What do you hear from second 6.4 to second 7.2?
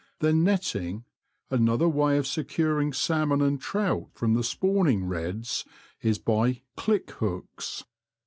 ^* click"